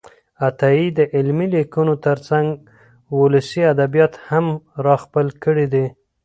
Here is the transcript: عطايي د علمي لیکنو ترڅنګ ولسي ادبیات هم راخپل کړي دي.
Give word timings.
عطايي 0.47 0.87
د 0.97 0.99
علمي 1.15 1.47
لیکنو 1.55 1.93
ترڅنګ 2.05 2.47
ولسي 3.19 3.61
ادبیات 3.73 4.13
هم 4.27 4.45
راخپل 4.87 5.27
کړي 5.43 5.65
دي. 5.73 5.85